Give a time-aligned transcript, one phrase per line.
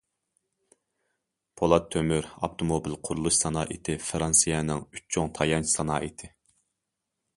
[1.59, 6.33] پولات- تۆمۈر، ئاپتوموبىل، قۇرۇلۇش سانائىتى فىرانسىيەنىڭ ئۈچ چوڭ تايانچ سانائىتى.